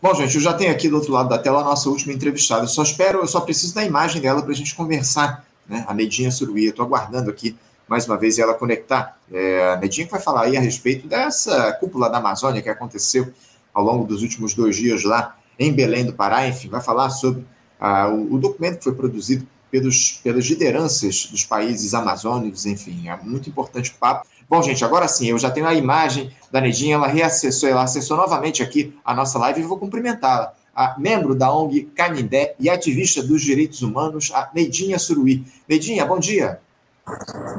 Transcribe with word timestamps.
Bom, 0.00 0.14
gente, 0.14 0.36
eu 0.36 0.40
já 0.40 0.54
tenho 0.54 0.70
aqui 0.70 0.88
do 0.88 0.94
outro 0.94 1.12
lado 1.12 1.28
da 1.28 1.38
tela 1.38 1.60
a 1.60 1.64
nossa 1.64 1.88
última 1.88 2.12
entrevistada. 2.12 2.62
Eu 2.62 2.68
só 2.68 2.84
espero, 2.84 3.18
eu 3.18 3.26
só 3.26 3.40
preciso 3.40 3.74
da 3.74 3.84
imagem 3.84 4.22
dela 4.22 4.40
para 4.40 4.52
a 4.52 4.54
gente 4.54 4.72
conversar, 4.72 5.44
né? 5.68 5.84
A 5.88 5.92
Nedinha 5.92 6.30
Suruí. 6.30 6.66
Estou 6.66 6.84
aguardando 6.84 7.28
aqui 7.28 7.56
mais 7.88 8.06
uma 8.06 8.16
vez 8.16 8.38
ela 8.38 8.54
conectar. 8.54 9.18
É, 9.32 9.72
a 9.72 9.76
Nedinha 9.76 10.06
que 10.06 10.12
vai 10.12 10.20
falar 10.20 10.42
aí 10.42 10.56
a 10.56 10.60
respeito 10.60 11.08
dessa 11.08 11.72
cúpula 11.72 12.08
da 12.08 12.18
Amazônia 12.18 12.62
que 12.62 12.68
aconteceu 12.68 13.32
ao 13.74 13.82
longo 13.82 14.06
dos 14.06 14.22
últimos 14.22 14.54
dois 14.54 14.76
dias 14.76 15.02
lá 15.02 15.36
em 15.58 15.72
Belém 15.72 16.04
do 16.04 16.12
Pará. 16.12 16.46
Enfim, 16.46 16.68
vai 16.68 16.80
falar 16.80 17.10
sobre 17.10 17.44
ah, 17.80 18.08
o, 18.08 18.34
o, 18.34 18.38
documento 18.38 18.78
que 18.78 18.84
foi 18.84 18.94
produzido 18.94 19.48
pelos, 19.68 20.20
pelas 20.22 20.44
lideranças 20.44 21.26
dos 21.26 21.44
países 21.44 21.92
amazônicos. 21.92 22.66
Enfim, 22.66 23.08
é 23.08 23.16
muito 23.16 23.48
importante 23.48 23.90
o 23.90 23.94
papo. 23.94 24.28
Bom, 24.48 24.62
gente, 24.62 24.82
agora 24.82 25.06
sim, 25.06 25.28
eu 25.28 25.38
já 25.38 25.50
tenho 25.50 25.66
a 25.66 25.74
imagem 25.74 26.34
da 26.50 26.58
Nedinha, 26.58 26.94
ela 26.94 27.06
reacessou, 27.06 27.68
ela 27.68 27.82
acessou 27.82 28.16
novamente 28.16 28.62
aqui 28.62 28.98
a 29.04 29.12
nossa 29.12 29.38
live 29.38 29.60
e 29.60 29.64
vou 29.64 29.78
cumprimentá-la. 29.78 30.54
A 30.74 30.98
membro 30.98 31.34
da 31.34 31.52
ONG 31.52 31.82
Canindé 31.94 32.54
e 32.58 32.70
ativista 32.70 33.22
dos 33.22 33.42
direitos 33.42 33.82
humanos, 33.82 34.30
a 34.32 34.48
Nedinha 34.54 34.98
Suruí. 34.98 35.44
Nedinha, 35.68 36.06
bom 36.06 36.18
dia. 36.18 36.62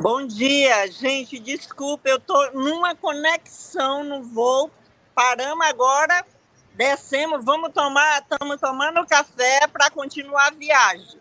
Bom 0.01 0.25
dia, 0.25 0.89
gente. 0.91 1.37
Desculpa, 1.37 2.09
eu 2.09 2.17
estou 2.17 2.53
numa 2.53 2.95
conexão 2.95 4.03
no 4.03 4.23
voo. 4.23 4.71
Paramos 5.13 5.67
agora, 5.67 6.25
descemos, 6.73 7.45
vamos 7.45 7.71
tomar, 7.71 8.21
estamos 8.21 8.59
tomando 8.59 9.05
café 9.05 9.67
para 9.67 9.91
continuar 9.91 10.47
a 10.47 10.51
viagem. 10.51 11.18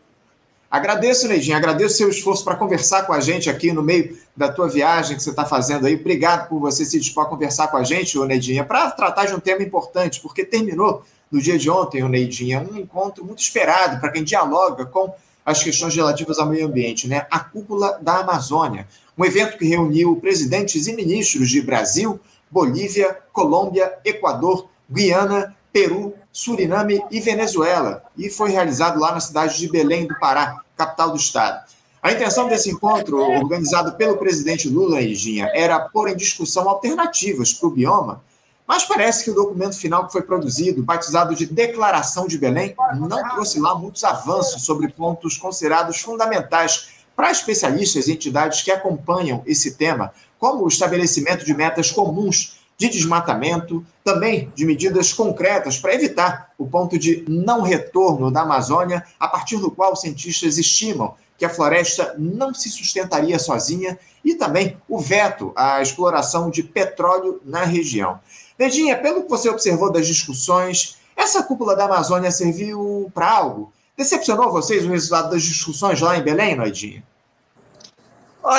Agradeço, 0.71 1.27
Neidinha, 1.27 1.57
agradeço 1.57 1.97
seu 1.97 2.11
esforço 2.11 2.45
para 2.45 2.55
conversar 2.55 3.07
com 3.07 3.15
a 3.15 3.21
gente 3.21 3.49
aqui 3.49 3.73
no 3.73 3.83
meio 3.83 4.19
da 4.37 4.53
tua 4.53 4.69
viagem 4.69 5.17
que 5.17 5.23
você 5.23 5.31
está 5.31 5.47
fazendo 5.47 5.87
aí. 5.87 5.95
Obrigado 5.95 6.47
por 6.47 6.61
você 6.61 6.85
se 6.85 7.01
dispor 7.01 7.25
a 7.25 7.29
conversar 7.29 7.69
com 7.69 7.79
a 7.79 7.83
gente, 7.83 8.19
ô 8.19 8.27
Neidinha, 8.27 8.63
para 8.63 8.91
tratar 8.91 9.25
de 9.25 9.35
um 9.35 9.41
tema 9.41 9.63
importante, 9.63 10.21
porque 10.21 10.45
terminou 10.45 11.03
no 11.33 11.41
dia 11.41 11.59
de 11.59 11.71
ontem, 11.71 12.03
ô 12.03 12.09
Neidinha, 12.09 12.61
um 12.61 12.77
encontro 12.77 13.25
muito 13.25 13.39
esperado 13.39 13.99
para 13.99 14.11
quem 14.11 14.23
dialoga 14.23 14.85
com 14.85 15.15
as 15.45 15.63
questões 15.63 15.97
relativas 15.97 16.39
ao 16.39 16.47
meio 16.47 16.67
ambiente, 16.67 17.09
né? 17.09 17.27
A 17.31 17.41
Cúpula 17.41 17.99
da 18.03 18.19
Amazônia, 18.19 18.87
um 19.17 19.25
evento 19.25 19.57
que 19.57 19.65
reuniu 19.65 20.17
presidentes 20.17 20.87
e 20.87 20.93
ministros 20.93 21.49
de 21.49 21.63
Brasil, 21.63 22.21
Bolívia, 22.51 23.17
Colômbia, 23.33 23.95
Equador, 24.05 24.69
Guiana, 24.91 25.57
Peru, 25.73 26.15
Suriname 26.33 27.03
e 27.11 27.21
Venezuela, 27.21 28.03
e 28.17 28.31
foi 28.31 28.51
realizado 28.51 28.99
lá 28.99 29.13
na 29.13 29.21
cidade 29.21 29.59
de 29.59 29.69
Belém 29.69 30.07
do 30.07 30.19
Pará, 30.19 30.63
capital 30.77 31.11
do 31.11 31.17
estado. 31.17 31.65
A 32.03 32.13
intenção 32.13 32.49
desse 32.49 32.71
encontro, 32.71 33.19
organizado 33.19 33.93
pelo 33.95 34.17
presidente 34.17 34.69
Lula 34.69 35.01
e 35.01 35.15
Ginha, 35.15 35.51
era 35.53 35.81
pôr 35.81 36.09
em 36.09 36.17
discussão 36.17 36.69
alternativas 36.69 37.53
para 37.53 37.69
o 37.69 37.73
bioma, 37.73 38.23
mas 38.67 38.85
parece 38.85 39.25
que 39.25 39.31
o 39.31 39.35
documento 39.35 39.77
final 39.77 40.07
que 40.07 40.13
foi 40.13 40.23
produzido, 40.23 40.83
batizado 40.83 41.35
de 41.35 41.47
Declaração 41.47 42.27
de 42.27 42.39
Belém, 42.39 42.77
não 42.97 43.29
trouxe 43.31 43.59
lá 43.59 43.75
muitos 43.75 44.05
avanços 44.05 44.63
sobre 44.63 44.89
pontos 44.89 45.39
considerados 45.39 46.01
fundamentais 46.01 46.91
para 47.17 47.31
especialistas 47.31 48.07
e 48.07 48.13
entidades 48.13 48.63
que 48.63 48.71
acompanham 48.71 49.43
esse 49.47 49.75
tema, 49.75 50.13
como 50.39 50.65
o 50.65 50.69
estabelecimento 50.69 51.45
de 51.45 51.53
metas 51.53 51.91
comuns 51.91 52.58
de 52.79 52.89
desmatamento, 52.89 53.85
também 54.05 54.53
de 54.55 54.65
medidas 54.65 55.13
concretas 55.13 55.79
para 55.79 55.95
evitar 55.95 56.53
o 56.57 56.65
ponto 56.65 56.97
de 56.97 57.25
não 57.29 57.61
retorno 57.61 58.31
da 58.31 58.43
Amazônia, 58.43 59.05
a 59.19 59.27
partir 59.27 59.57
do 59.59 59.69
qual 59.69 59.97
cientistas 59.97 60.57
estimam 60.57 61.17
que 61.37 61.45
a 61.45 61.51
floresta 61.51 62.15
não 62.17 62.55
se 62.55 62.69
sustentaria 62.71 63.39
sozinha, 63.39 63.99
e 64.25 64.35
também 64.35 64.77
o 64.89 64.99
veto 64.99 65.53
à 65.57 65.81
exploração 65.81 66.51
de 66.51 66.63
petróleo 66.63 67.41
na 67.45 67.65
região. 67.65 68.21
Nedinha, 68.59 68.97
pelo 68.97 69.23
que 69.23 69.31
você 69.31 69.49
observou 69.49 69.91
das 69.91 70.07
discussões, 70.07 70.99
essa 71.17 71.43
cúpula 71.43 71.77
da 71.77 71.85
Amazônia 71.85 72.31
serviu 72.31 73.11
para 73.15 73.31
algo? 73.31 73.73
Decepcionou 73.97 74.53
vocês 74.53 74.85
o 74.85 74.91
resultado 74.91 75.31
das 75.31 75.43
discussões 75.43 76.01
lá 76.01 76.17
em 76.17 76.23
Belém, 76.23 76.57
Noidinha? 76.57 77.03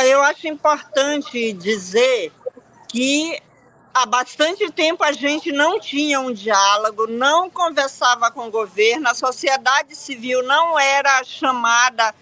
Eu 0.05 0.21
acho 0.23 0.47
importante 0.47 1.53
dizer 1.53 2.31
que 2.87 3.41
há 3.93 4.05
bastante 4.05 4.69
tempo 4.71 5.03
a 5.03 5.11
gente 5.11 5.51
não 5.51 5.79
tinha 5.79 6.19
um 6.19 6.31
diálogo, 6.31 7.07
não 7.07 7.49
conversava 7.49 8.31
com 8.31 8.47
o 8.47 8.51
governo, 8.51 9.09
a 9.09 9.13
sociedade 9.13 9.95
civil 9.95 10.43
não 10.43 10.77
era 10.77 11.23
chamada 11.23 12.13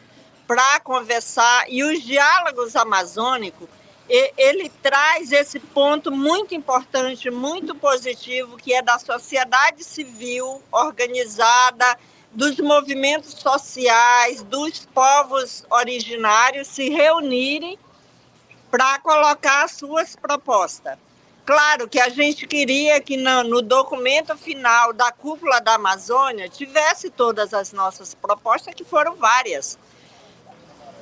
para 0.47 0.79
conversar 0.79 1.65
e 1.67 1.83
os 1.83 2.01
diálogos 2.03 2.75
amazônicos 2.75 3.67
ele 4.09 4.69
traz 4.81 5.33
esse 5.33 5.59
ponto 5.59 6.11
muito 6.11 6.55
importante, 6.55 7.29
muito 7.29 7.75
positivo, 7.75 8.55
que 8.55 8.73
é 8.73 8.81
da 8.81 8.97
sociedade 8.97 9.83
civil 9.83 10.63
organizada, 10.71 11.97
dos 12.31 12.57
movimentos 12.59 13.31
sociais, 13.33 14.43
dos 14.43 14.85
povos 14.85 15.65
originários 15.69 16.67
se 16.67 16.89
reunirem 16.89 17.77
para 18.69 18.99
colocar 18.99 19.65
as 19.65 19.71
suas 19.71 20.15
propostas. 20.15 20.97
Claro 21.47 21.87
que 21.87 21.97
a 21.97 22.09
gente 22.09 22.45
queria 22.45 22.99
que 22.99 23.15
no, 23.15 23.61
documento 23.61 24.35
final 24.35 24.91
da 24.91 25.13
cúpula 25.13 25.61
da 25.61 25.75
Amazônia 25.75 26.49
tivesse 26.49 27.09
todas 27.09 27.53
as 27.53 27.71
nossas 27.71 28.13
propostas, 28.13 28.73
que 28.73 28.83
foram 28.83 29.15
várias. 29.15 29.79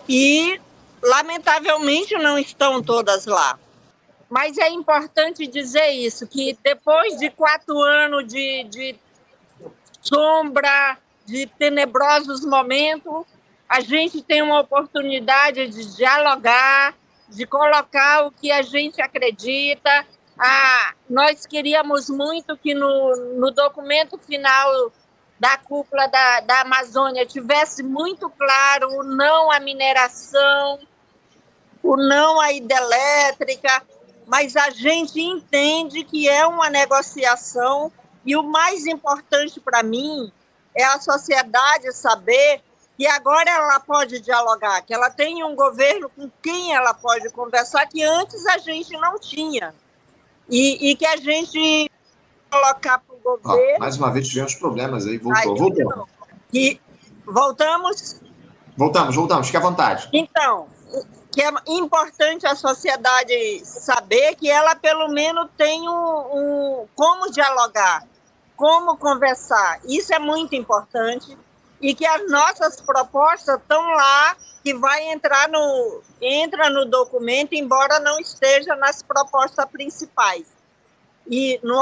E, 0.07 0.61
lamentavelmente, 1.01 2.13
não 2.19 2.37
estão 2.37 2.79
todas 2.83 3.25
lá. 3.25 3.57
Mas 4.29 4.55
é 4.59 4.69
importante 4.69 5.47
dizer 5.47 5.89
isso, 5.89 6.27
que 6.27 6.55
depois 6.61 7.17
de 7.17 7.31
quatro 7.31 7.81
anos 7.81 8.27
de, 8.27 8.65
de 8.65 8.95
sombra, 9.99 10.99
de 11.25 11.47
tenebrosos 11.57 12.45
momentos, 12.45 13.25
a 13.67 13.79
gente 13.79 14.21
tem 14.21 14.43
uma 14.43 14.59
oportunidade 14.59 15.67
de 15.69 15.95
dialogar, 15.95 16.93
de 17.27 17.47
colocar 17.47 18.27
o 18.27 18.31
que 18.31 18.51
a 18.51 18.61
gente 18.61 19.01
acredita, 19.01 20.05
ah, 20.37 20.93
nós 21.09 21.45
queríamos 21.45 22.09
muito 22.09 22.57
que 22.57 22.73
no, 22.73 23.15
no 23.37 23.51
documento 23.51 24.17
final 24.17 24.91
da 25.39 25.57
cúpula 25.57 26.07
da, 26.07 26.41
da 26.41 26.61
Amazônia 26.61 27.25
tivesse 27.25 27.83
muito 27.83 28.29
claro 28.29 28.99
o 28.99 29.03
não 29.03 29.51
à 29.51 29.59
mineração, 29.59 30.79
o 31.81 31.95
não 31.95 32.39
à 32.39 32.51
hidrelétrica, 32.51 33.83
mas 34.25 34.55
a 34.55 34.69
gente 34.71 35.21
entende 35.21 36.03
que 36.03 36.27
é 36.27 36.45
uma 36.45 36.69
negociação 36.69 37.91
e 38.25 38.35
o 38.35 38.43
mais 38.43 38.85
importante 38.85 39.59
para 39.59 39.83
mim 39.83 40.31
é 40.75 40.83
a 40.83 40.99
sociedade 40.99 41.93
saber 41.93 42.61
que 42.97 43.05
agora 43.07 43.49
ela 43.49 43.79
pode 43.79 44.19
dialogar, 44.19 44.81
que 44.81 44.93
ela 44.93 45.09
tem 45.09 45.43
um 45.43 45.55
governo 45.55 46.09
com 46.09 46.29
quem 46.41 46.73
ela 46.73 46.93
pode 46.93 47.29
conversar 47.29 47.85
que 47.87 48.01
antes 48.01 48.45
a 48.47 48.57
gente 48.57 48.91
não 48.97 49.19
tinha 49.19 49.73
e, 50.49 50.91
e 50.91 50.95
que 50.95 51.05
a 51.05 51.17
gente 51.17 51.91
colocar 52.49 52.99
para 52.99 53.15
o 53.15 53.19
governo. 53.19 53.75
Ah, 53.75 53.79
mais 53.79 53.97
uma 53.97 54.11
vez 54.11 54.27
tivemos 54.27 54.55
problemas 54.55 55.05
aí, 55.05 55.17
voltou, 55.17 55.53
aí, 55.53 55.59
voltou. 55.83 56.07
E 56.53 56.79
voltamos? 57.25 58.21
Voltamos, 58.77 59.15
voltamos, 59.15 59.47
fique 59.47 59.57
à 59.57 59.61
vontade. 59.61 60.09
Então, 60.13 60.67
que 61.31 61.41
é 61.41 61.51
importante 61.67 62.45
a 62.47 62.55
sociedade 62.55 63.61
saber 63.65 64.35
que 64.35 64.49
ela 64.49 64.75
pelo 64.75 65.09
menos 65.09 65.49
tem 65.57 65.87
um, 65.87 65.91
um 65.91 66.87
como 66.95 67.31
dialogar, 67.31 68.07
como 68.55 68.97
conversar. 68.97 69.79
Isso 69.85 70.13
é 70.13 70.19
muito 70.19 70.55
importante 70.55 71.37
e 71.81 71.93
que 71.93 72.05
as 72.05 72.29
nossas 72.29 72.79
propostas 72.81 73.59
estão 73.59 73.81
lá, 73.81 74.35
que 74.63 74.73
vai 74.73 75.11
entrar 75.11 75.47
no 75.49 76.01
entra 76.21 76.69
no 76.69 76.85
documento, 76.85 77.53
embora 77.53 77.99
não 77.99 78.19
esteja 78.19 78.75
nas 78.75 79.03
propostas 79.03 79.65
principais 79.65 80.47
e 81.27 81.59
no, 81.61 81.79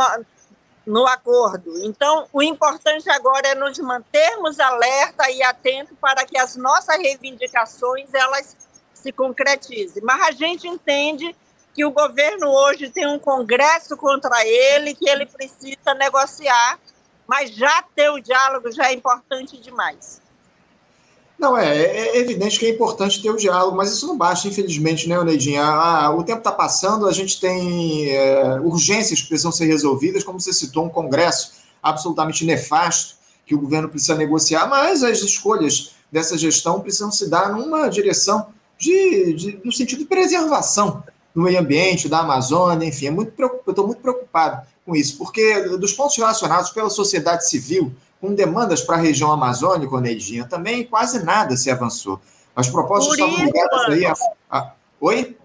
no 0.85 1.07
acordo. 1.07 1.71
Então, 1.85 2.27
o 2.33 2.41
importante 2.41 3.09
agora 3.09 3.49
é 3.49 3.55
nos 3.55 3.77
mantermos 3.79 4.59
alerta 4.59 5.29
e 5.29 5.41
atentos 5.43 5.97
para 5.99 6.25
que 6.25 6.37
as 6.37 6.55
nossas 6.55 6.97
reivindicações 6.97 8.13
elas 8.13 8.57
se 8.93 9.11
concretizem. 9.11 10.03
Mas 10.03 10.21
a 10.21 10.31
gente 10.31 10.67
entende 10.67 11.35
que 11.73 11.83
o 11.85 11.91
governo 11.91 12.49
hoje 12.49 12.89
tem 12.89 13.07
um 13.07 13.17
congresso 13.17 13.97
contra 13.97 14.45
ele, 14.45 14.93
que 14.93 15.09
ele 15.09 15.25
precisa 15.25 15.93
negociar 15.95 16.79
mas 17.27 17.51
já 17.55 17.83
ter 17.95 18.09
o 18.09 18.19
diálogo 18.19 18.71
já 18.71 18.89
é 18.89 18.93
importante 18.93 19.57
demais. 19.59 20.21
Não, 21.37 21.57
é, 21.57 21.77
é 21.77 22.17
evidente 22.19 22.57
que 22.57 22.65
é 22.65 22.69
importante 22.69 23.21
ter 23.21 23.29
o 23.29 23.35
diálogo, 23.35 23.75
mas 23.75 23.91
isso 23.91 24.07
não 24.07 24.17
basta, 24.17 24.47
infelizmente, 24.47 25.09
né, 25.09 25.21
Neidinha? 25.23 25.61
Ah, 25.61 26.09
o 26.15 26.23
tempo 26.23 26.37
está 26.37 26.51
passando, 26.51 27.07
a 27.07 27.11
gente 27.11 27.39
tem 27.39 28.09
é, 28.11 28.59
urgências 28.61 29.21
que 29.21 29.27
precisam 29.27 29.51
ser 29.51 29.65
resolvidas, 29.65 30.23
como 30.23 30.39
você 30.39 30.53
citou, 30.53 30.85
um 30.85 30.89
congresso 30.89 31.63
absolutamente 31.81 32.45
nefasto 32.45 33.15
que 33.45 33.53
o 33.53 33.59
governo 33.59 33.89
precisa 33.89 34.15
negociar, 34.15 34.67
mas 34.67 35.03
as 35.03 35.19
escolhas 35.19 35.95
dessa 36.09 36.37
gestão 36.37 36.79
precisam 36.79 37.11
se 37.11 37.29
dar 37.29 37.51
numa 37.51 37.89
direção 37.89 38.47
de, 38.77 39.33
de 39.33 39.61
no 39.65 39.71
sentido 39.71 39.99
de 39.99 40.05
preservação 40.05 41.03
do 41.35 41.41
meio 41.41 41.59
ambiente, 41.59 42.07
da 42.07 42.19
Amazônia, 42.19 42.87
enfim, 42.87 43.07
é 43.07 43.11
muito 43.11 43.33
eu 43.37 43.61
estou 43.67 43.87
muito 43.87 44.01
preocupado 44.01 44.65
com 44.85 44.95
isso? 44.95 45.17
Porque 45.17 45.61
dos 45.77 45.93
pontos 45.93 46.17
relacionados 46.17 46.71
pela 46.71 46.89
sociedade 46.89 47.47
civil, 47.47 47.93
com 48.19 48.33
demandas 48.33 48.81
para 48.81 48.95
a 48.95 48.99
região 48.99 49.31
amazônica, 49.31 49.99
Neidinha, 49.99 50.45
também 50.45 50.85
quase 50.85 51.23
nada 51.23 51.55
se 51.57 51.69
avançou. 51.69 52.21
As 52.55 52.69
propostas 52.69 53.17
Por 53.17 53.19
estavam 53.19 53.45
ligadas 53.45 53.81
aí 53.89 54.05
a, 54.05 54.13
a... 54.49 54.71
Oi? 55.01 55.37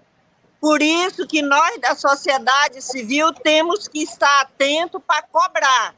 Por 0.61 0.81
isso 0.81 1.25
que 1.25 1.41
nós 1.41 1.79
da 1.79 1.95
sociedade 1.95 2.81
civil 2.81 3.33
temos 3.33 3.87
que 3.87 4.03
estar 4.03 4.41
atento 4.41 4.99
para 4.99 5.21
cobrar. 5.23 5.95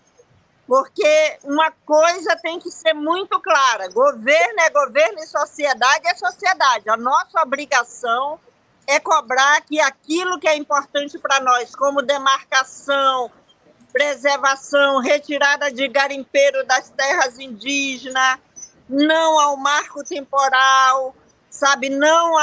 Porque 0.68 1.38
uma 1.44 1.72
coisa 1.86 2.36
tem 2.38 2.60
que 2.60 2.72
ser 2.72 2.94
muito 2.94 3.40
clara: 3.40 3.90
governo 3.90 4.62
é 4.62 4.70
governo 4.70 5.20
e 5.20 5.28
sociedade 5.28 6.08
é 6.08 6.16
sociedade. 6.16 6.90
A 6.90 6.96
nossa 6.96 7.42
obrigação 7.42 8.40
é 8.88 9.00
cobrar 9.00 9.62
que 9.62 9.80
aquilo 9.80 10.40
que 10.40 10.48
é 10.48 10.56
importante 10.56 11.18
para 11.18 11.40
nós, 11.40 11.76
como 11.76 12.02
demarcação, 12.02 13.32
preservação, 13.92 15.00
retirada 15.00 15.72
de 15.72 15.88
garimpeiro 15.88 16.66
das 16.66 16.90
terras 16.90 17.40
indígenas, 17.40 18.40
não 18.88 19.40
ao 19.40 19.56
marco 19.58 20.04
temporal, 20.04 21.16
sabe, 21.50 21.90
não 21.90 22.36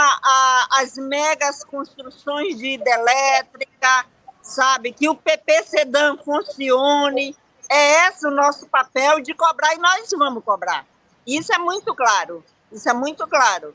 as 0.72 0.96
megas 0.96 1.64
construções 1.64 2.56
de 2.58 2.74
hidrelétrica, 2.74 4.06
sabe, 4.42 4.92
que 4.92 5.08
o 5.08 5.14
PP 5.14 5.64
Sedan 5.64 6.16
funcione. 6.18 7.36
É 7.70 8.08
esse 8.08 8.26
o 8.26 8.30
nosso 8.30 8.66
papel 8.66 9.20
de 9.20 9.34
cobrar 9.34 9.74
e 9.74 9.78
nós 9.78 10.08
vamos 10.16 10.42
cobrar. 10.42 10.86
Isso 11.26 11.52
é 11.52 11.58
muito 11.58 11.94
claro. 11.94 12.42
Isso 12.72 12.88
é 12.88 12.94
muito 12.94 13.26
claro. 13.26 13.74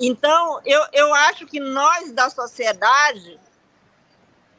Então, 0.00 0.62
eu, 0.64 0.82
eu 0.94 1.14
acho 1.14 1.46
que 1.46 1.60
nós 1.60 2.10
da 2.10 2.30
sociedade 2.30 3.38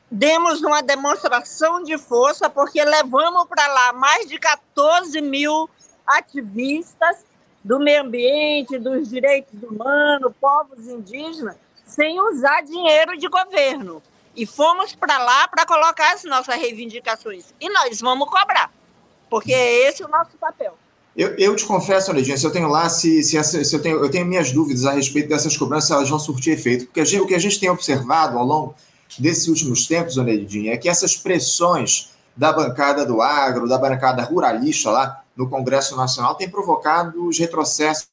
demos 0.10 0.62
uma 0.62 0.84
demonstração 0.84 1.82
de 1.82 1.98
força, 1.98 2.48
porque 2.48 2.84
levamos 2.84 3.48
para 3.48 3.66
lá 3.68 3.94
mais 3.94 4.28
de 4.28 4.38
14 4.38 5.20
mil 5.20 5.68
ativistas 6.06 7.26
do 7.64 7.80
meio 7.80 8.04
ambiente, 8.04 8.78
dos 8.78 9.10
direitos 9.10 9.64
humanos, 9.64 10.32
povos 10.40 10.88
indígenas, 10.88 11.56
sem 11.84 12.20
usar 12.22 12.62
dinheiro 12.62 13.18
de 13.18 13.28
governo. 13.28 14.04
E 14.36 14.46
fomos 14.46 14.94
para 14.94 15.18
lá 15.18 15.48
para 15.48 15.66
colocar 15.66 16.14
as 16.14 16.24
nossas 16.24 16.56
reivindicações. 16.56 17.54
E 17.60 17.68
nós 17.70 18.00
vamos 18.00 18.30
cobrar, 18.30 18.72
porque 19.28 19.52
esse 19.52 20.04
é 20.04 20.06
o 20.06 20.10
nosso 20.10 20.38
papel. 20.38 20.78
Eu, 21.16 21.36
eu 21.38 21.56
te 21.56 21.66
confesso, 21.66 22.12
Lidinha, 22.12 22.38
se 22.38 22.46
eu 22.46 22.52
tenho 22.52 22.70
lá, 22.70 22.88
se, 22.88 23.22
se, 23.22 23.38
essa, 23.38 23.62
se 23.64 23.76
eu, 23.76 23.82
tenho, 23.82 23.98
eu 23.98 24.10
tenho 24.10 24.26
minhas 24.26 24.52
dúvidas 24.52 24.86
a 24.86 24.94
respeito 24.94 25.28
dessas 25.28 25.58
cobranças, 25.58 25.92
elas 25.92 26.10
vão 26.10 26.20
surtir 26.20 26.54
efeito. 26.54 26.86
Porque 26.86 27.04
gente, 27.04 27.22
o 27.22 27.28
que 27.28 27.36
a 27.36 27.40
gente 27.40 27.60
tem 27.60 27.70
observado 27.70 28.38
ao 28.38 28.46
longo 28.46 28.76
desses 29.20 29.48
últimos 29.48 29.88
tempos, 29.88 30.16
Lidinha, 30.16 30.74
é 30.74 30.78
que 30.78 30.88
essas 30.88 31.18
pressões 31.18 32.12
da 32.36 32.54
bancada 32.54 33.06
do 33.06 33.22
agro, 33.22 33.68
da 33.68 33.78
bancada 33.78 34.24
ruralista 34.24 34.90
lá 34.90 35.22
no 35.36 35.50
Congresso 35.50 35.98
Nacional, 35.98 36.36
têm 36.36 36.50
provocado 36.50 37.28
os 37.28 37.38
retrocessos 37.38 38.11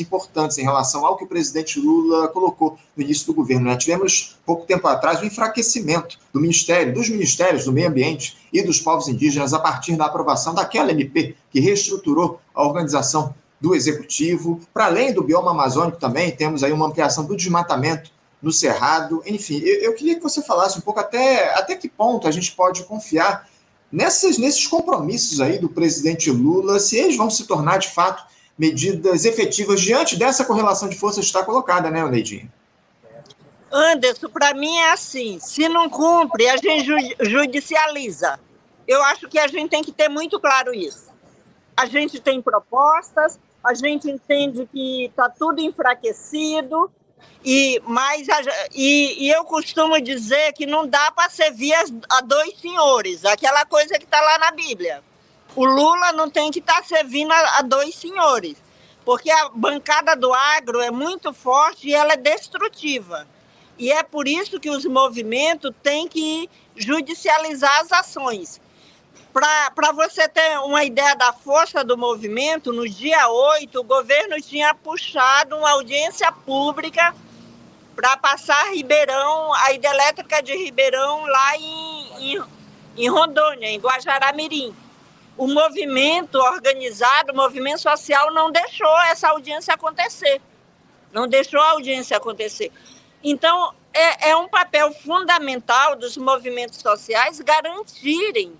importantes 0.00 0.58
em 0.58 0.62
relação 0.62 1.04
ao 1.06 1.16
que 1.16 1.24
o 1.24 1.26
presidente 1.26 1.78
Lula 1.78 2.28
colocou 2.28 2.78
no 2.96 3.02
início 3.02 3.26
do 3.26 3.34
governo. 3.34 3.66
Né? 3.66 3.76
Tivemos, 3.76 4.36
pouco 4.44 4.66
tempo 4.66 4.86
atrás, 4.88 5.20
o 5.20 5.24
enfraquecimento 5.24 6.18
do 6.32 6.40
Ministério, 6.40 6.94
dos 6.94 7.08
Ministérios 7.08 7.64
do 7.64 7.72
Meio 7.72 7.88
Ambiente 7.88 8.36
e 8.52 8.62
dos 8.62 8.80
Povos 8.80 9.08
Indígenas 9.08 9.52
a 9.52 9.58
partir 9.58 9.96
da 9.96 10.06
aprovação 10.06 10.54
daquela 10.54 10.90
MP 10.90 11.36
que 11.50 11.60
reestruturou 11.60 12.40
a 12.54 12.62
organização 12.62 13.34
do 13.60 13.74
Executivo. 13.74 14.60
Para 14.72 14.86
além 14.86 15.12
do 15.12 15.22
bioma 15.22 15.50
amazônico 15.50 15.98
também, 15.98 16.30
temos 16.30 16.62
aí 16.62 16.72
uma 16.72 16.86
ampliação 16.86 17.24
do 17.24 17.36
desmatamento 17.36 18.10
no 18.40 18.52
Cerrado. 18.52 19.22
Enfim, 19.26 19.58
eu, 19.58 19.80
eu 19.82 19.94
queria 19.94 20.14
que 20.14 20.22
você 20.22 20.42
falasse 20.42 20.78
um 20.78 20.82
pouco 20.82 21.00
até, 21.00 21.54
até 21.54 21.74
que 21.74 21.88
ponto 21.88 22.26
a 22.26 22.30
gente 22.30 22.52
pode 22.52 22.84
confiar 22.84 23.48
nessas, 23.90 24.38
nesses 24.38 24.66
compromissos 24.66 25.40
aí 25.40 25.58
do 25.58 25.68
presidente 25.68 26.30
Lula, 26.30 26.78
se 26.78 26.96
eles 26.96 27.16
vão 27.16 27.30
se 27.30 27.44
tornar 27.44 27.78
de 27.78 27.88
fato 27.88 28.24
medidas 28.58 29.24
efetivas 29.24 29.80
diante 29.80 30.16
dessa 30.16 30.44
correlação 30.44 30.88
de 30.88 30.98
forças 30.98 31.24
está 31.24 31.44
colocada, 31.44 31.90
né, 31.90 32.04
Neidinho? 32.08 32.50
Anderson, 33.70 34.28
para 34.28 34.54
mim 34.54 34.76
é 34.78 34.92
assim: 34.92 35.38
se 35.40 35.68
não 35.68 35.88
cumpre, 35.88 36.48
a 36.48 36.56
gente 36.56 37.16
judicializa. 37.20 38.38
Eu 38.86 39.02
acho 39.04 39.28
que 39.28 39.38
a 39.38 39.46
gente 39.46 39.68
tem 39.68 39.82
que 39.82 39.92
ter 39.92 40.08
muito 40.08 40.40
claro 40.40 40.74
isso. 40.74 41.08
A 41.76 41.86
gente 41.86 42.18
tem 42.18 42.40
propostas, 42.40 43.38
a 43.62 43.74
gente 43.74 44.10
entende 44.10 44.66
que 44.72 45.04
está 45.04 45.28
tudo 45.28 45.60
enfraquecido, 45.60 46.90
e, 47.44 47.80
mas 47.84 48.28
a, 48.28 48.40
e, 48.74 49.26
e, 49.26 49.30
eu 49.30 49.44
costumo 49.44 50.00
dizer 50.00 50.52
que 50.54 50.66
não 50.66 50.86
dá 50.86 51.10
para 51.12 51.30
servir 51.30 51.74
a 52.08 52.20
dois 52.20 52.58
senhores, 52.58 53.24
aquela 53.24 53.64
coisa 53.64 53.98
que 53.98 54.04
está 54.04 54.20
lá 54.20 54.38
na 54.38 54.50
Bíblia. 54.50 55.02
O 55.58 55.64
Lula 55.64 56.12
não 56.12 56.30
tem 56.30 56.52
que 56.52 56.60
estar 56.60 56.82
tá 56.82 56.82
servindo 56.84 57.32
a, 57.32 57.58
a 57.58 57.62
dois 57.62 57.92
senhores, 57.96 58.62
porque 59.04 59.28
a 59.28 59.48
bancada 59.48 60.14
do 60.14 60.32
agro 60.32 60.80
é 60.80 60.88
muito 60.88 61.32
forte 61.32 61.88
e 61.88 61.94
ela 61.96 62.12
é 62.12 62.16
destrutiva. 62.16 63.26
E 63.76 63.90
é 63.90 64.04
por 64.04 64.28
isso 64.28 64.60
que 64.60 64.70
os 64.70 64.84
movimentos 64.84 65.72
têm 65.82 66.06
que 66.06 66.48
judicializar 66.76 67.80
as 67.80 67.90
ações. 67.90 68.60
Para 69.32 69.90
você 69.90 70.28
ter 70.28 70.60
uma 70.60 70.84
ideia 70.84 71.16
da 71.16 71.32
força 71.32 71.82
do 71.82 71.98
movimento, 71.98 72.72
no 72.72 72.88
dia 72.88 73.28
8, 73.28 73.80
o 73.80 73.82
governo 73.82 74.40
tinha 74.40 74.72
puxado 74.72 75.56
uma 75.56 75.72
audiência 75.72 76.30
pública 76.30 77.12
para 77.96 78.16
passar 78.16 78.72
Ribeirão, 78.72 79.52
a 79.54 79.72
hidrelétrica 79.72 80.40
de 80.40 80.56
Ribeirão, 80.56 81.26
lá 81.26 81.56
em, 81.56 82.36
em, 82.36 82.44
em 82.96 83.08
Rondônia, 83.08 83.66
em 83.66 83.80
Guajará-Mirim 83.80 84.86
o 85.38 85.46
movimento 85.46 86.36
organizado, 86.36 87.32
o 87.32 87.36
movimento 87.36 87.80
social 87.80 88.34
não 88.34 88.50
deixou 88.50 89.00
essa 89.02 89.28
audiência 89.28 89.72
acontecer. 89.72 90.42
Não 91.12 91.28
deixou 91.28 91.60
a 91.60 91.70
audiência 91.70 92.16
acontecer. 92.16 92.72
Então, 93.22 93.72
é, 93.94 94.30
é 94.30 94.36
um 94.36 94.48
papel 94.48 94.92
fundamental 94.92 95.96
dos 95.96 96.16
movimentos 96.16 96.78
sociais 96.78 97.40
garantirem 97.40 98.52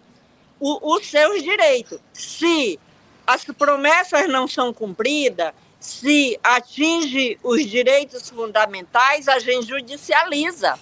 o, 0.60 0.94
os 0.94 1.06
seus 1.06 1.42
direitos. 1.42 1.98
Se 2.12 2.78
as 3.26 3.44
promessas 3.44 4.28
não 4.28 4.46
são 4.46 4.72
cumpridas, 4.72 5.52
se 5.80 6.38
atinge 6.42 7.38
os 7.42 7.66
direitos 7.66 8.30
fundamentais, 8.30 9.28
a 9.28 9.38
gente 9.40 9.66
judicializa. 9.66 10.78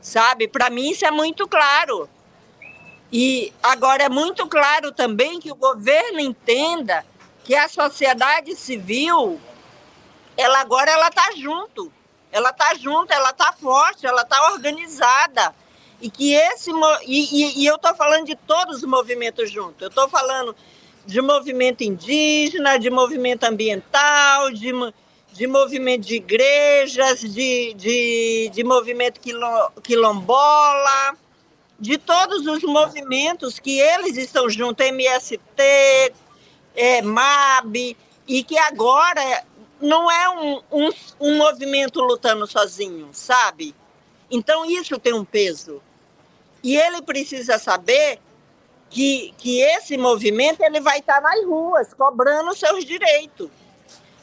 Sabe? 0.00 0.46
Para 0.46 0.70
mim, 0.70 0.90
isso 0.90 1.04
é 1.04 1.10
muito 1.10 1.48
claro. 1.48 2.08
E 3.12 3.52
agora 3.62 4.04
é 4.04 4.08
muito 4.08 4.46
claro 4.46 4.90
também 4.92 5.38
que 5.38 5.50
o 5.50 5.54
governo 5.54 6.20
entenda 6.20 7.04
que 7.44 7.54
a 7.54 7.68
sociedade 7.68 8.56
civil, 8.56 9.40
ela 10.36 10.60
agora 10.60 10.90
ela 10.90 11.08
está 11.08 11.30
junto, 11.36 11.92
ela 12.32 12.50
está 12.50 12.74
junto, 12.74 13.12
ela 13.12 13.30
está 13.30 13.52
forte, 13.52 14.06
ela 14.06 14.22
está 14.22 14.52
organizada. 14.52 15.54
E 16.00 16.10
que 16.10 16.34
esse 16.34 16.70
e, 17.06 17.44
e, 17.44 17.62
e 17.62 17.66
eu 17.66 17.76
estou 17.76 17.94
falando 17.94 18.26
de 18.26 18.34
todos 18.34 18.78
os 18.78 18.84
movimentos 18.84 19.50
juntos. 19.50 19.80
Eu 19.80 19.88
estou 19.88 20.08
falando 20.08 20.54
de 21.06 21.22
movimento 21.22 21.84
indígena, 21.84 22.78
de 22.78 22.90
movimento 22.90 23.44
ambiental, 23.44 24.50
de, 24.50 24.72
de 25.32 25.46
movimento 25.46 26.04
de 26.04 26.16
igrejas, 26.16 27.20
de, 27.20 27.72
de, 27.74 28.50
de 28.52 28.64
movimento 28.64 29.20
quilombola 29.82 31.16
de 31.78 31.98
todos 31.98 32.46
os 32.46 32.62
movimentos 32.62 33.58
que 33.58 33.78
eles 33.78 34.16
estão 34.16 34.48
juntos, 34.48 34.86
MST, 34.86 35.42
é, 36.74 37.02
MAB, 37.02 37.96
e 38.26 38.42
que 38.42 38.58
agora 38.58 39.44
não 39.80 40.10
é 40.10 40.28
um, 40.30 40.62
um, 40.72 40.90
um 41.20 41.36
movimento 41.36 42.00
lutando 42.00 42.46
sozinho, 42.46 43.10
sabe? 43.12 43.74
Então 44.30 44.64
isso 44.64 44.98
tem 44.98 45.12
um 45.12 45.24
peso. 45.24 45.82
E 46.62 46.76
ele 46.76 47.02
precisa 47.02 47.58
saber 47.58 48.18
que, 48.88 49.34
que 49.38 49.60
esse 49.60 49.96
movimento 49.96 50.62
ele 50.62 50.80
vai 50.80 50.98
estar 50.98 51.20
nas 51.20 51.44
ruas, 51.44 51.92
cobrando 51.92 52.54
seus 52.54 52.84
direitos. 52.84 53.50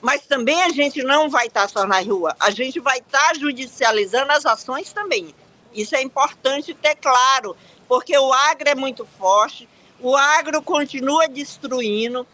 Mas 0.01 0.25
também 0.25 0.62
a 0.63 0.69
gente 0.69 1.01
não 1.03 1.29
vai 1.29 1.48
estar 1.48 1.69
só 1.69 1.86
na 1.86 2.01
rua, 2.01 2.36
a 2.39 2.51
gente 2.51 2.79
vai 2.79 2.98
estar 2.98 3.36
judicializando 3.38 4.31
as 4.33 4.45
ações 4.45 4.91
também. 4.91 5.33
Isso 5.74 5.96
é 5.96 6.01
importante 6.01 6.74
ter 6.74 6.96
claro, 6.96 7.56
porque 7.88 8.18
o 8.18 8.32
agro 8.32 8.70
é 8.70 8.75
muito 8.75 9.06
forte, 9.06 9.68
o 10.00 10.15
agro 10.15 10.62
continua 10.62 11.27
destruindo, 11.27 12.27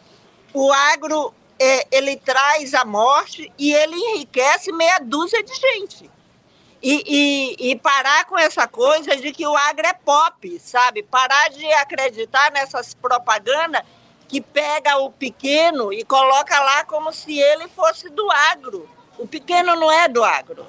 o 0.53 0.71
agro 0.71 1.33
é, 1.59 1.87
ele 1.91 2.17
traz 2.17 2.73
a 2.73 2.83
morte 2.83 3.51
e 3.57 3.73
ele 3.73 3.95
enriquece 3.95 4.71
meia 4.71 4.99
dúzia 4.99 5.43
de 5.43 5.53
gente. 5.53 6.09
E, 6.81 7.03
e, 7.59 7.71
e, 7.71 7.75
parar 7.75 8.23
com 8.23 8.37
essa 8.37 8.65
coisa 8.65 9.13
de 9.17 9.33
que 9.33 9.45
o 9.45 9.55
agro 9.55 9.85
é 9.85 9.93
pop, 9.93 10.59
sabe? 10.59 11.03
Parar 11.03 11.49
de 11.49 11.65
acreditar 11.73 12.51
nessas 12.53 12.93
propagandas 12.93 13.81
que 14.29 14.39
pega 14.39 14.95
o 14.97 15.11
pequeno 15.11 15.91
e 15.91 16.05
coloca 16.05 16.57
lá 16.57 16.85
como 16.85 17.11
se 17.11 17.37
ele 17.37 17.67
fosse 17.67 18.09
do 18.09 18.31
agro. 18.31 18.89
O 19.17 19.27
pequeno 19.27 19.75
não 19.75 19.91
é 19.91 20.07
do 20.07 20.23
agro 20.23 20.65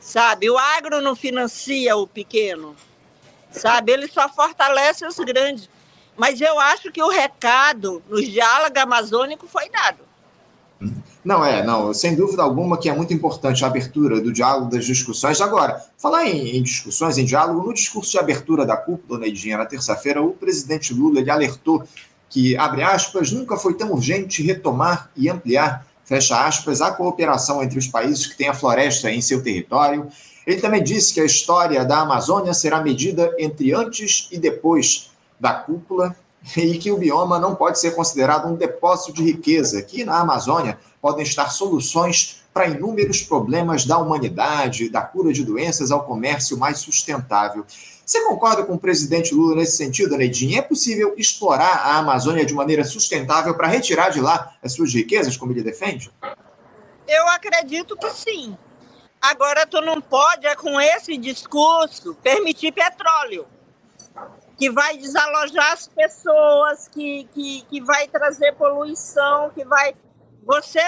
sabe? 0.00 0.50
O 0.50 0.58
agro 0.58 1.00
não 1.00 1.14
financia 1.14 1.96
o 1.96 2.06
pequeno. 2.06 2.74
sabe? 3.50 3.92
Ele 3.92 4.08
só 4.08 4.28
fortalece 4.28 5.06
os 5.06 5.16
grandes. 5.16 5.68
Mas 6.16 6.40
eu 6.40 6.58
acho 6.58 6.90
que 6.90 7.02
o 7.02 7.08
recado 7.08 8.02
no 8.08 8.20
diálogo 8.20 8.78
amazônico 8.78 9.46
foi 9.46 9.68
dado. 9.70 10.08
Não, 11.24 11.44
é, 11.44 11.62
não, 11.62 11.92
sem 11.92 12.14
dúvida 12.14 12.42
alguma 12.42 12.78
que 12.78 12.88
é 12.88 12.94
muito 12.94 13.12
importante 13.12 13.64
a 13.64 13.68
abertura 13.68 14.20
do 14.20 14.32
diálogo, 14.32 14.70
das 14.70 14.84
discussões. 14.84 15.40
Agora, 15.40 15.84
falar 15.96 16.26
em, 16.26 16.56
em 16.56 16.62
discussões, 16.62 17.18
em 17.18 17.24
diálogo, 17.24 17.66
no 17.66 17.74
discurso 17.74 18.12
de 18.12 18.18
abertura 18.18 18.64
da 18.64 18.76
cúpula, 18.76 19.20
Neidinha, 19.20 19.58
na 19.58 19.66
terça-feira, 19.66 20.22
o 20.22 20.32
presidente 20.32 20.94
Lula 20.94 21.20
ele 21.20 21.30
alertou 21.30 21.84
que, 22.30 22.56
abre 22.56 22.82
aspas, 22.82 23.32
nunca 23.32 23.56
foi 23.56 23.74
tão 23.74 23.92
urgente 23.92 24.42
retomar 24.42 25.10
e 25.16 25.28
ampliar, 25.28 25.86
fecha 26.08 26.42
aspas, 26.46 26.80
a 26.80 26.90
cooperação 26.90 27.62
entre 27.62 27.78
os 27.78 27.86
países 27.86 28.26
que 28.26 28.34
têm 28.34 28.48
a 28.48 28.54
floresta 28.54 29.10
em 29.10 29.20
seu 29.20 29.42
território. 29.42 30.08
Ele 30.46 30.58
também 30.58 30.82
disse 30.82 31.12
que 31.12 31.20
a 31.20 31.24
história 31.24 31.84
da 31.84 31.98
Amazônia 31.98 32.54
será 32.54 32.80
medida 32.80 33.30
entre 33.38 33.74
antes 33.74 34.26
e 34.32 34.38
depois 34.38 35.10
da 35.38 35.52
cúpula 35.52 36.16
e 36.56 36.78
que 36.78 36.90
o 36.90 36.96
bioma 36.96 37.38
não 37.38 37.54
pode 37.54 37.78
ser 37.78 37.90
considerado 37.90 38.48
um 38.48 38.56
depósito 38.56 39.12
de 39.12 39.22
riqueza, 39.22 39.82
que 39.82 40.02
na 40.02 40.18
Amazônia 40.18 40.78
podem 41.02 41.22
estar 41.22 41.50
soluções 41.50 42.37
para 42.58 42.66
inúmeros 42.66 43.22
problemas 43.22 43.84
da 43.84 43.98
humanidade, 43.98 44.88
da 44.88 45.00
cura 45.00 45.32
de 45.32 45.44
doenças 45.44 45.92
ao 45.92 46.04
comércio 46.04 46.58
mais 46.58 46.78
sustentável. 46.78 47.64
Você 48.04 48.20
concorda 48.24 48.64
com 48.64 48.74
o 48.74 48.78
presidente 48.78 49.32
Lula 49.32 49.54
nesse 49.54 49.76
sentido, 49.76 50.16
Neidinho? 50.16 50.58
É 50.58 50.62
possível 50.62 51.14
explorar 51.16 51.86
a 51.86 51.98
Amazônia 51.98 52.44
de 52.44 52.52
maneira 52.52 52.82
sustentável 52.82 53.54
para 53.54 53.68
retirar 53.68 54.08
de 54.08 54.20
lá 54.20 54.56
as 54.60 54.72
suas 54.72 54.92
riquezas, 54.92 55.36
como 55.36 55.52
ele 55.52 55.62
defende? 55.62 56.10
Eu 57.06 57.28
acredito 57.28 57.96
que 57.96 58.10
sim. 58.10 58.58
Agora, 59.22 59.64
tu 59.64 59.80
não 59.80 60.00
pode, 60.00 60.44
é 60.44 60.56
com 60.56 60.80
esse 60.80 61.16
discurso, 61.16 62.16
permitir 62.16 62.72
petróleo 62.72 63.46
que 64.58 64.68
vai 64.68 64.96
desalojar 64.98 65.74
as 65.74 65.86
pessoas, 65.86 66.88
que, 66.88 67.28
que, 67.32 67.62
que 67.70 67.80
vai 67.80 68.08
trazer 68.08 68.52
poluição, 68.56 69.50
que 69.50 69.64
vai. 69.64 69.94
Você 70.48 70.80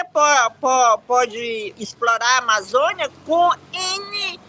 pode, 1.05 1.75
explorar 1.77 2.25
a 2.25 2.37
Amazônia 2.39 3.11
com 3.27 3.51
N, 3.71 4.39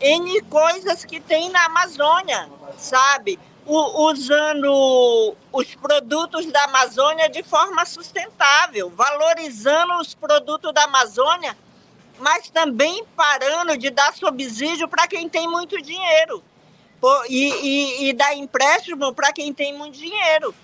N 0.00 0.40
coisas 0.44 1.04
que 1.04 1.20
tem 1.20 1.50
na 1.50 1.66
Amazônia, 1.66 2.48
sabe? 2.78 3.38
O, 3.66 4.08
usando 4.10 5.36
os 5.52 5.74
produtos 5.74 6.46
da 6.46 6.64
Amazônia 6.64 7.28
de 7.28 7.42
forma 7.42 7.84
sustentável, 7.84 8.88
valorizando 8.88 9.98
os 10.00 10.14
produtos 10.14 10.72
da 10.72 10.84
Amazônia, 10.84 11.54
mas 12.18 12.48
também 12.48 13.04
parando 13.14 13.76
de 13.76 13.90
dar 13.90 14.14
subsídio 14.14 14.88
para 14.88 15.06
quem 15.06 15.28
tem 15.28 15.46
muito 15.46 15.82
dinheiro 15.82 16.42
e, 17.28 17.52
e, 17.52 18.08
e 18.08 18.12
dar 18.14 18.34
empréstimo 18.34 19.12
para 19.12 19.34
quem 19.34 19.52
tem 19.52 19.76
muito 19.76 19.98
dinheiro. 19.98 20.54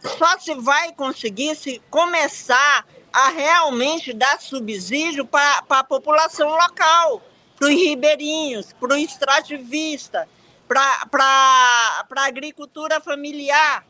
Só 0.00 0.38
se 0.38 0.54
vai 0.54 0.92
conseguir 0.92 1.56
se 1.56 1.82
começar 1.90 2.86
a 3.12 3.30
realmente 3.30 4.12
dar 4.12 4.40
subsídio 4.40 5.24
para 5.24 5.62
a 5.68 5.84
população 5.84 6.50
local, 6.50 7.22
para 7.56 7.68
os 7.68 7.74
ribeirinhos, 7.74 8.72
para 8.72 8.94
o 8.94 8.96
extrativista, 8.96 10.28
para 10.68 12.04
a 12.16 12.26
agricultura 12.26 13.00
familiar, 13.00 13.84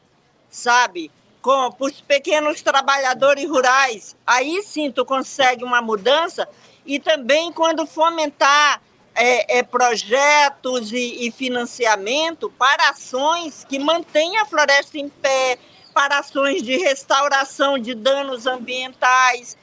sabe? 0.49 1.11
Com 1.43 1.75
os 1.79 2.01
pequenos 2.01 2.63
trabalhadores 2.63 3.49
rurais. 3.49 4.17
Aí 4.27 4.63
sim 4.63 4.91
tu 4.91 5.05
consegue 5.05 5.65
uma 5.65 5.83
mudança 5.83 6.49
e 6.87 6.99
também 6.99 7.53
quando 7.53 7.87
fomentar 7.87 8.81
é, 9.15 9.59
é, 9.59 9.63
projetos 9.63 10.93
e, 10.93 11.27
e, 11.27 11.31
financiamento 11.33 12.49
para 12.57 12.91
ações 12.91 13.65
que 13.69 13.79
mantêm 13.79 14.39
a 14.39 14.47
floresta 14.47 14.97
em 14.97 15.09
pé, 15.09 15.59
para 15.99 16.21
ações 16.21 16.63
de 16.63 16.77
restauração 16.77 17.77
de 17.77 17.93
danos 17.93 18.47
ambientais. 18.47 19.57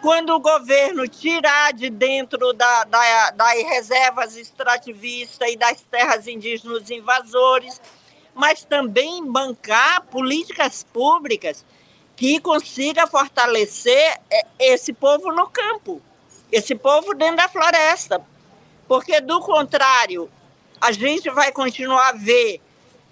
Quando 0.00 0.30
o 0.30 0.40
governo 0.40 1.06
tirar 1.06 1.74
de 1.74 1.90
dentro 1.90 2.54
da, 2.54 2.84
da, 2.84 3.30
das 3.32 3.62
reservas 3.64 4.34
extrativistas 4.34 5.50
e 5.50 5.54
das 5.54 5.82
terras 5.82 6.26
indígenas 6.26 6.90
invasores, 6.90 7.78
mas 8.34 8.64
também 8.64 9.22
bancar 9.30 10.06
políticas 10.06 10.82
públicas 10.82 11.62
que 12.16 12.40
consiga 12.40 13.06
fortalecer 13.06 14.18
é, 14.30 14.46
esse 14.58 14.94
povo 14.94 15.30
no 15.30 15.46
campo, 15.46 16.00
esse 16.50 16.74
povo 16.74 17.12
dentro 17.12 17.36
da 17.36 17.50
floresta, 17.50 18.24
porque, 18.88 19.20
do 19.20 19.40
contrário, 19.40 20.30
a 20.80 20.90
gente 20.90 21.28
vai 21.28 21.52
continuar 21.52 22.08
a 22.08 22.12
ver 22.12 22.62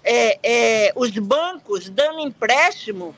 é, 0.03 0.39
é, 0.43 0.93
os 0.95 1.11
bancos 1.11 1.89
dando 1.89 2.19
empréstimo 2.19 3.15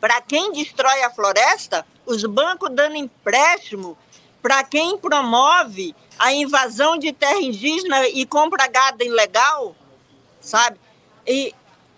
para 0.00 0.20
quem 0.20 0.52
destrói 0.52 1.02
a 1.02 1.10
floresta, 1.10 1.86
os 2.04 2.24
bancos 2.24 2.70
dando 2.72 2.96
empréstimo 2.96 3.96
para 4.42 4.64
quem 4.64 4.98
promove 4.98 5.94
a 6.18 6.32
invasão 6.32 6.98
de 6.98 7.12
terra 7.12 7.40
indígena 7.40 8.08
e 8.08 8.26
compra 8.26 8.66
gado 8.66 9.04
ilegal, 9.04 9.76
sabe? 10.40 10.78
E 11.26 11.54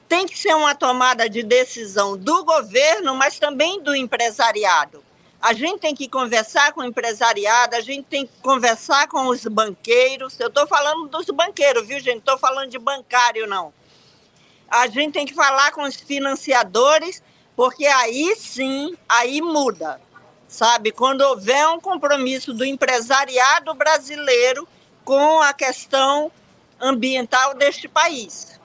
tem 0.09 0.27
que 0.27 0.39
ser 0.39 0.55
uma 0.55 0.75
tomada 0.75 1.29
de 1.29 1.43
decisão 1.43 2.17
do 2.17 2.45
governo, 2.45 3.15
mas 3.15 3.39
também 3.39 3.83
do 3.83 3.97
empresariado. 3.97 5.03
A 5.45 5.53
gente 5.53 5.79
tem 5.79 5.95
que 5.95 6.09
conversar 6.09 6.73
com 6.73 6.81
o 6.81 6.85
empresariado, 6.85 7.77
a 7.77 7.81
gente 7.83 8.07
tem 8.07 8.27
que 8.27 8.33
conversar 8.41 9.07
com 9.09 9.27
os 9.27 9.45
banqueiros. 9.45 10.41
Eu 10.41 10.49
estou 10.49 10.67
falando 10.67 11.07
dos 11.07 11.27
banqueiros, 11.27 11.87
viu, 11.87 12.01
gente? 12.01 12.21
Estou 12.21 12.39
falando 12.39 12.71
de 12.71 12.79
bancário, 12.79 13.47
não. 13.47 13.71
A 14.71 14.87
gente 14.87 15.13
tem 15.13 15.27
que 15.27 15.35
falar 15.35 15.71
com 15.73 15.83
os 15.83 15.97
financiadores, 15.97 17.23
porque 17.55 17.85
aí 17.85 18.35
sim, 18.37 18.97
aí 19.07 19.43
muda. 19.43 20.01
Sabe? 20.49 20.91
Quando 20.91 21.21
houver 21.21 21.69
um 21.69 21.79
compromisso 21.79 22.55
do 22.55 22.65
empresariado 22.65 23.75
brasileiro 23.75 24.67
com 25.05 25.43
a 25.43 25.53
questão 25.53 26.33
ambiental 26.81 27.53
deste 27.55 27.87
país. 27.87 28.59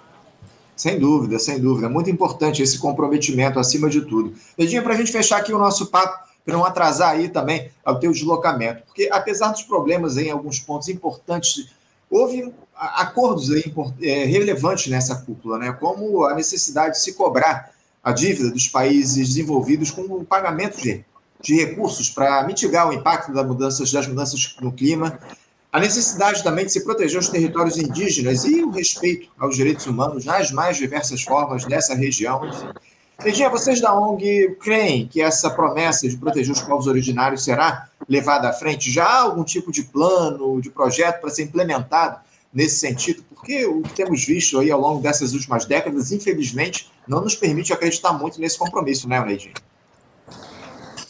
Sem 0.77 0.97
dúvida, 0.97 1.39
sem 1.39 1.59
dúvida. 1.59 1.89
Muito 1.89 2.09
importante 2.09 2.63
esse 2.63 2.79
comprometimento 2.79 3.59
acima 3.59 3.89
de 3.89 3.99
tudo. 3.99 4.33
Dedinha, 4.57 4.81
para 4.81 4.93
a 4.93 4.97
gente 4.97 5.11
fechar 5.11 5.39
aqui 5.39 5.51
o 5.51 5.59
nosso 5.59 5.87
papo, 5.87 6.28
para 6.49 6.57
não 6.57 6.65
atrasar 6.65 7.11
aí 7.11 7.29
também 7.29 7.69
o 7.85 7.95
teu 7.95 8.11
deslocamento. 8.11 8.83
Porque, 8.85 9.07
apesar 9.11 9.51
dos 9.51 9.61
problemas 9.61 10.17
em 10.17 10.31
alguns 10.31 10.59
pontos 10.59 10.89
importantes, 10.89 11.69
houve 12.09 12.51
acordos 12.75 13.51
aí, 13.51 13.73
é, 14.01 14.25
relevantes 14.25 14.87
nessa 14.87 15.15
cúpula, 15.15 15.59
né? 15.59 15.71
como 15.73 16.25
a 16.25 16.33
necessidade 16.33 16.95
de 16.95 17.01
se 17.01 17.13
cobrar 17.13 17.71
a 18.03 18.11
dívida 18.11 18.49
dos 18.49 18.67
países 18.67 19.27
desenvolvidos 19.27 19.91
com 19.91 20.01
o 20.01 20.25
pagamento 20.25 20.81
de, 20.81 21.05
de 21.41 21.55
recursos 21.55 22.09
para 22.09 22.43
mitigar 22.43 22.89
o 22.89 22.93
impacto 22.93 23.31
das 23.31 23.45
mudanças, 23.45 23.91
das 23.91 24.07
mudanças 24.07 24.55
no 24.61 24.71
clima, 24.71 25.19
a 25.71 25.79
necessidade 25.79 26.43
também 26.43 26.65
de 26.65 26.71
se 26.71 26.83
proteger 26.83 27.19
os 27.19 27.29
territórios 27.29 27.77
indígenas 27.77 28.43
e 28.43 28.63
o 28.63 28.71
respeito 28.71 29.29
aos 29.37 29.55
direitos 29.55 29.85
humanos 29.85 30.25
nas 30.25 30.49
mais 30.49 30.77
diversas 30.77 31.21
formas 31.21 31.65
nessa 31.65 31.93
região. 31.93 32.43
Enfim. 32.47 32.69
Virginia, 33.21 33.49
vocês 33.49 33.81
da 33.81 33.93
ONG 33.93 34.55
creem 34.61 35.05
que 35.05 35.21
essa 35.21 35.49
promessa 35.49 36.07
de 36.07 36.15
proteger 36.15 36.53
os 36.53 36.61
povos 36.61 36.87
originários 36.87 37.43
será 37.43 37.89
levada 38.07 38.49
à 38.49 38.53
frente? 38.53 38.89
Já 38.89 39.05
há 39.05 39.21
algum 39.21 39.43
tipo 39.43 39.73
de 39.73 39.83
plano, 39.83 40.61
de 40.61 40.69
projeto 40.69 41.19
para 41.19 41.29
ser 41.29 41.43
implementado 41.43 42.21
nesse 42.53 42.77
sentido? 42.77 43.21
Porque 43.23 43.65
o 43.65 43.81
que 43.81 43.93
temos 43.93 44.23
visto 44.23 44.57
aí 44.57 44.71
ao 44.71 44.79
longo 44.79 45.01
dessas 45.01 45.33
últimas 45.33 45.65
décadas, 45.65 46.13
infelizmente, 46.13 46.89
não 47.05 47.21
nos 47.21 47.35
permite 47.35 47.73
acreditar 47.73 48.13
muito 48.13 48.39
nesse 48.39 48.57
compromisso, 48.57 49.07
né, 49.07 49.19
Neidinho? 49.19 49.53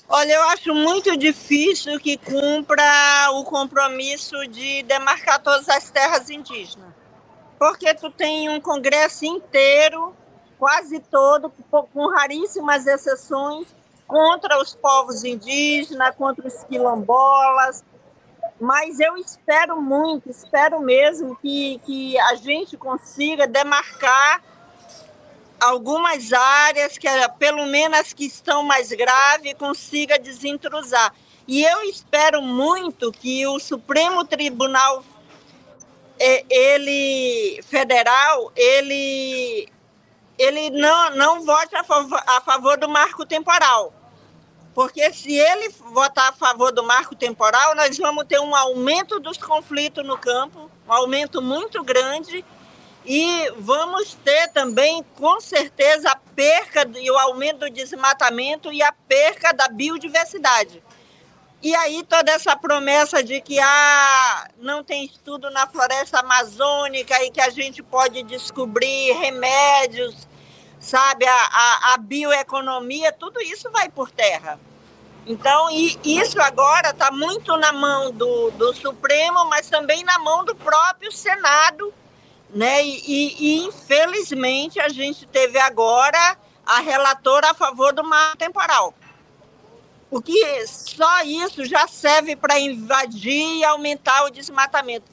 Olha, 0.08 0.34
eu 0.34 0.44
acho 0.46 0.74
muito 0.74 1.16
difícil 1.16 2.00
que 2.00 2.18
cumpra 2.18 3.30
o 3.34 3.44
compromisso 3.44 4.36
de 4.48 4.82
demarcar 4.82 5.40
todas 5.44 5.70
as 5.70 5.92
terras 5.92 6.28
indígenas. 6.32 6.90
Porque 7.60 7.94
tu 7.94 8.10
tem 8.10 8.50
um 8.50 8.60
congresso 8.60 9.26
inteiro 9.26 10.16
quase 10.60 11.00
todo, 11.00 11.52
com 11.72 12.10
raríssimas 12.10 12.86
exceções, 12.86 13.68
contra 14.06 14.62
os 14.62 14.76
povos 14.76 15.24
indígenas, 15.24 16.16
contra 16.16 16.46
os 16.46 16.64
quilombolas. 16.66 17.84
Mas 18.60 19.00
eu 19.00 19.16
espero 19.18 19.82
muito, 19.82 20.30
espero 20.30 20.82
mesmo 20.82 21.36
que, 21.38 21.80
que 21.86 22.20
a 22.20 22.36
gente 22.36 22.76
consiga 22.76 23.48
demarcar 23.48 24.44
algumas 25.62 26.34
áreas, 26.34 26.98
que 26.98 27.08
pelo 27.38 27.66
menos 27.66 28.12
que 28.12 28.26
estão 28.26 28.64
mais 28.64 28.90
graves, 28.90 29.54
consiga 29.54 30.20
desintrusar. 30.20 31.14
E 31.48 31.64
eu 31.64 31.84
espero 31.84 32.42
muito 32.42 33.12
que 33.12 33.48
o 33.48 33.60
Supremo 33.60 34.26
Tribunal 34.26 35.04
é, 36.20 36.44
ele 36.50 37.62
federal 37.64 38.52
ele 38.56 39.68
ele 40.40 40.70
não, 40.72 41.16
não 41.16 41.46
vote 41.46 41.76
a 41.76 41.84
favor, 41.84 42.24
a 42.26 42.42
favor 42.42 42.78
do 42.78 42.88
marco 42.88 43.26
temporal. 43.26 43.94
Porque 44.74 45.12
se 45.12 45.34
ele 45.34 45.70
votar 45.92 46.30
a 46.30 46.34
favor 46.34 46.72
do 46.72 46.84
marco 46.84 47.14
temporal, 47.16 47.76
nós 47.76 47.98
vamos 47.98 48.26
ter 48.26 48.40
um 48.40 48.56
aumento 48.56 49.20
dos 49.20 49.38
conflitos 49.38 50.06
no 50.06 50.18
campo, 50.18 50.72
um 50.88 50.94
aumento 50.94 51.42
muito 51.42 51.84
grande, 51.84 52.46
E 53.06 53.52
vamos 53.58 54.14
ter 54.24 54.50
também, 54.50 55.04
com 55.18 55.40
certeza, 55.40 56.12
a 56.12 56.16
perca 56.16 56.88
e 57.00 57.10
o 57.10 57.18
aumento 57.18 57.60
do 57.60 57.70
desmatamento 57.70 58.72
e 58.72 58.84
a 58.84 58.92
perca 58.92 59.54
da 59.54 59.68
biodiversidade. 59.68 60.84
E 61.62 61.76
aí 61.76 62.04
toda 62.04 62.32
essa 62.32 62.56
promessa 62.56 63.24
de 63.24 63.42
que 63.42 63.60
ah, 63.60 64.50
não 64.60 64.84
tem 64.84 65.06
estudo 65.06 65.50
na 65.50 65.68
floresta 65.68 66.20
amazônica 66.20 67.22
e 67.24 67.32
que 67.32 67.42
a 67.42 67.50
gente 67.50 67.84
pode 67.84 68.24
descobrir 68.24 69.12
remédios, 69.14 70.28
sabe, 70.80 71.26
a, 71.26 71.34
a, 71.34 71.94
a 71.94 71.98
bioeconomia, 71.98 73.12
tudo 73.12 73.42
isso 73.42 73.70
vai 73.70 73.90
por 73.90 74.10
terra. 74.10 74.60
Então, 75.28 75.70
e 75.70 76.00
isso 76.04 76.42
agora 76.42 76.90
está 76.90 77.12
muito 77.12 77.56
na 77.58 77.72
mão 77.72 78.12
do, 78.12 78.50
do 78.52 78.74
Supremo, 78.74 79.46
mas 79.46 79.70
também 79.70 80.04
na 80.04 80.18
mão 80.18 80.44
do 80.44 80.56
próprio 80.56 81.12
Senado, 81.12 81.94
né? 82.50 82.84
E, 82.84 83.04
e, 83.06 83.36
e 83.40 83.68
infelizmente 83.68 84.80
a 84.80 84.90
gente 84.90 85.28
teve 85.28 85.60
agora 85.60 86.38
a 86.66 86.80
relatora 86.80 87.52
a 87.52 87.54
favor 87.54 87.94
do 87.94 88.04
marco 88.04 88.38
temporal. 88.38 88.94
Porque 90.10 90.66
só 90.66 91.22
isso 91.22 91.64
já 91.66 91.88
serve 91.88 92.36
para 92.36 92.60
invadir 92.60 93.58
e 93.58 93.64
aumentar 93.64 94.24
o 94.24 94.32
desmatamento. 94.32 95.06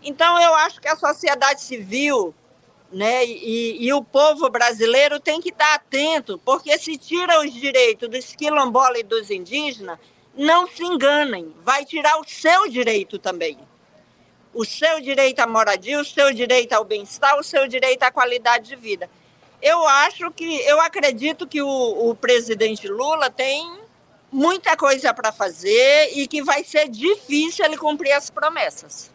Então, 0.00 0.40
eu 0.40 0.54
acho 0.54 0.80
que 0.80 0.86
a 0.86 0.94
sociedade 0.94 1.62
civil 1.62 2.32
né, 2.94 3.26
e, 3.26 3.84
e 3.84 3.92
o 3.92 4.02
povo 4.04 4.48
brasileiro 4.48 5.18
tem 5.18 5.40
que 5.40 5.48
estar 5.48 5.74
atento, 5.74 6.40
porque 6.44 6.78
se 6.78 6.96
tira 6.96 7.40
os 7.40 7.52
direitos 7.52 8.08
dos 8.08 8.34
quilombolas 8.36 9.00
e 9.00 9.02
dos 9.02 9.30
indígenas, 9.30 9.98
não 10.36 10.68
se 10.68 10.84
enganem, 10.84 11.52
vai 11.64 11.84
tirar 11.84 12.20
o 12.20 12.24
seu 12.24 12.68
direito 12.68 13.18
também. 13.18 13.58
O 14.52 14.64
seu 14.64 15.00
direito 15.00 15.40
à 15.40 15.46
moradia, 15.46 16.00
o 16.00 16.04
seu 16.04 16.32
direito 16.32 16.72
ao 16.72 16.84
bem-estar, 16.84 17.36
o 17.36 17.42
seu 17.42 17.66
direito 17.66 18.04
à 18.04 18.12
qualidade 18.12 18.68
de 18.68 18.76
vida. 18.76 19.10
Eu 19.60 19.84
acho 19.86 20.30
que, 20.30 20.60
eu 20.60 20.80
acredito 20.80 21.46
que 21.48 21.60
o, 21.60 22.10
o 22.10 22.14
presidente 22.14 22.86
Lula 22.86 23.28
tem 23.28 23.80
muita 24.30 24.76
coisa 24.76 25.12
para 25.12 25.32
fazer 25.32 26.10
e 26.16 26.28
que 26.28 26.42
vai 26.42 26.62
ser 26.62 26.88
difícil 26.88 27.64
ele 27.64 27.76
cumprir 27.76 28.12
as 28.12 28.30
promessas. 28.30 29.13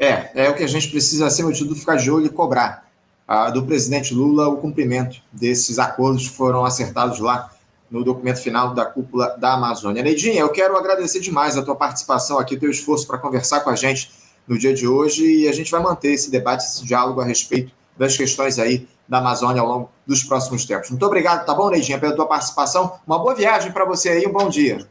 É, 0.00 0.30
é 0.46 0.48
o 0.48 0.54
que 0.54 0.64
a 0.64 0.66
gente 0.66 0.88
precisa, 0.88 1.26
acima 1.26 1.52
de 1.52 1.58
tudo, 1.58 1.76
ficar 1.76 1.96
de 1.96 2.10
olho 2.10 2.24
e 2.24 2.30
cobrar 2.30 2.88
ah, 3.28 3.50
do 3.50 3.66
presidente 3.66 4.14
Lula 4.14 4.48
o 4.48 4.56
cumprimento 4.56 5.20
desses 5.30 5.78
acordos 5.78 6.26
que 6.26 6.34
foram 6.34 6.64
acertados 6.64 7.20
lá 7.20 7.50
no 7.90 8.02
documento 8.02 8.38
final 8.40 8.72
da 8.72 8.86
cúpula 8.86 9.36
da 9.36 9.52
Amazônia. 9.52 10.02
Neidinha, 10.02 10.40
eu 10.40 10.48
quero 10.48 10.74
agradecer 10.74 11.20
demais 11.20 11.58
a 11.58 11.62
tua 11.62 11.76
participação 11.76 12.38
aqui, 12.38 12.56
teu 12.56 12.70
esforço 12.70 13.06
para 13.06 13.18
conversar 13.18 13.60
com 13.60 13.68
a 13.68 13.76
gente 13.76 14.10
no 14.48 14.58
dia 14.58 14.72
de 14.72 14.88
hoje 14.88 15.42
e 15.42 15.48
a 15.48 15.52
gente 15.52 15.70
vai 15.70 15.82
manter 15.82 16.12
esse 16.12 16.30
debate, 16.30 16.64
esse 16.64 16.82
diálogo 16.82 17.20
a 17.20 17.24
respeito 17.24 17.70
das 17.94 18.16
questões 18.16 18.58
aí 18.58 18.88
da 19.06 19.18
Amazônia 19.18 19.60
ao 19.60 19.68
longo 19.68 19.90
dos 20.06 20.24
próximos 20.24 20.64
tempos. 20.64 20.88
Muito 20.88 21.04
obrigado, 21.04 21.44
tá 21.44 21.52
bom, 21.52 21.68
Neidinha, 21.68 21.98
pela 21.98 22.16
tua 22.16 22.26
participação. 22.26 22.98
Uma 23.06 23.18
boa 23.18 23.34
viagem 23.34 23.70
para 23.70 23.84
você 23.84 24.08
aí, 24.08 24.26
um 24.26 24.32
bom 24.32 24.48
dia. 24.48 24.88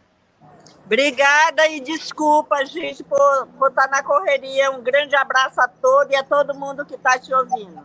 Obrigada 0.90 1.68
e 1.68 1.80
desculpa, 1.82 2.66
gente, 2.66 3.04
por, 3.04 3.48
por 3.60 3.70
estar 3.70 3.88
tá 3.88 3.98
na 3.98 4.02
correria. 4.02 4.72
Um 4.72 4.82
grande 4.82 5.16
abraço 5.16 5.62
a 5.62 5.68
todos 5.68 6.12
e 6.12 6.16
a 6.16 6.24
todo 6.24 6.56
mundo 6.56 6.84
que 6.84 6.96
está 6.96 7.16
te 7.20 7.32
ouvindo. 7.32 7.84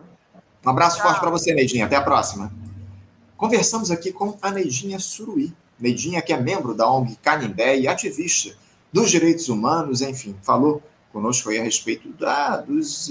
Um 0.65 0.69
abraço 0.71 0.97
Tchau. 0.97 1.05
forte 1.05 1.19
para 1.19 1.29
você, 1.29 1.53
Neidinha. 1.53 1.85
Até 1.85 1.97
a 1.97 2.01
próxima. 2.01 2.51
Conversamos 3.37 3.91
aqui 3.91 4.11
com 4.11 4.35
a 4.41 4.49
Neidinha 4.49 4.97
Suruí. 4.97 5.53
Neidinha, 5.79 6.19
que 6.19 6.33
é 6.33 6.37
membro 6.37 6.73
da 6.73 6.89
ONG 6.89 7.15
Canindé 7.17 7.77
e 7.77 7.87
ativista 7.87 8.55
dos 8.91 9.11
direitos 9.11 9.49
humanos, 9.49 10.01
enfim, 10.01 10.35
falou 10.41 10.81
conosco 11.13 11.51
aí 11.51 11.59
a 11.59 11.63
respeito 11.63 12.09
da, 12.13 12.57
dos 12.57 13.07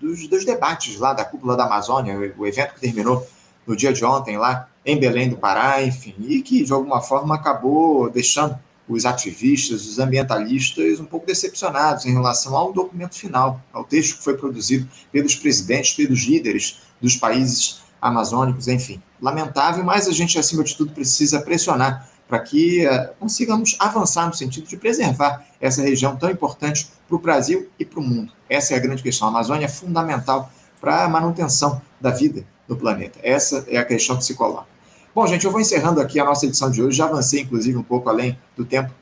dos, 0.00 0.28
dos 0.28 0.44
debates 0.44 0.96
lá 0.98 1.12
da 1.12 1.24
cúpula 1.24 1.56
da 1.56 1.64
Amazônia, 1.64 2.34
o 2.36 2.46
evento 2.46 2.74
que 2.74 2.80
terminou 2.80 3.26
no 3.66 3.74
dia 3.74 3.92
de 3.92 4.04
ontem 4.04 4.36
lá 4.36 4.68
em 4.84 5.00
Belém 5.00 5.28
do 5.28 5.36
Pará, 5.36 5.82
enfim, 5.82 6.14
e 6.20 6.42
que 6.42 6.62
de 6.62 6.72
alguma 6.72 7.00
forma 7.00 7.34
acabou 7.34 8.10
deixando 8.10 8.56
os 8.88 9.06
ativistas, 9.06 9.86
os 9.86 9.98
ambientalistas 9.98 11.00
um 11.00 11.04
pouco 11.04 11.26
decepcionados 11.26 12.04
em 12.04 12.12
relação 12.12 12.54
ao 12.56 12.72
documento 12.72 13.14
final, 13.14 13.60
ao 13.72 13.84
texto 13.84 14.18
que 14.18 14.24
foi 14.24 14.36
produzido 14.36 14.88
pelos 15.10 15.34
presidentes, 15.34 15.94
pelos 15.94 16.24
líderes 16.24 16.80
dos 17.00 17.16
países 17.16 17.82
amazônicos, 18.00 18.68
enfim. 18.68 19.02
Lamentável, 19.20 19.82
mas 19.82 20.06
a 20.06 20.12
gente, 20.12 20.38
acima 20.38 20.62
de 20.62 20.76
tudo, 20.76 20.92
precisa 20.92 21.40
pressionar 21.40 22.08
para 22.28 22.38
que 22.40 22.86
uh, 22.86 23.14
consigamos 23.18 23.76
avançar 23.78 24.26
no 24.26 24.34
sentido 24.34 24.66
de 24.66 24.76
preservar 24.76 25.46
essa 25.60 25.82
região 25.82 26.16
tão 26.16 26.30
importante 26.30 26.88
para 27.06 27.16
o 27.16 27.18
Brasil 27.18 27.68
e 27.78 27.84
para 27.84 28.00
o 28.00 28.02
mundo. 28.02 28.32
Essa 28.48 28.74
é 28.74 28.76
a 28.76 28.80
grande 28.80 29.02
questão. 29.02 29.28
A 29.28 29.30
Amazônia 29.30 29.66
é 29.66 29.68
fundamental 29.68 30.50
para 30.80 31.04
a 31.04 31.08
manutenção 31.08 31.80
da 32.00 32.10
vida 32.10 32.44
no 32.68 32.76
planeta. 32.76 33.18
Essa 33.22 33.64
é 33.68 33.78
a 33.78 33.84
questão 33.84 34.16
que 34.16 34.24
se 34.24 34.34
coloca. 34.34 34.73
Bom, 35.14 35.28
gente, 35.28 35.44
eu 35.44 35.52
vou 35.52 35.60
encerrando 35.60 36.00
aqui 36.00 36.18
a 36.18 36.24
nossa 36.24 36.44
edição 36.44 36.68
de 36.68 36.82
hoje. 36.82 36.96
Já 36.96 37.04
avancei, 37.04 37.42
inclusive, 37.42 37.78
um 37.78 37.84
pouco 37.84 38.08
além 38.08 38.36
do 38.56 38.64
tempo 38.64 38.92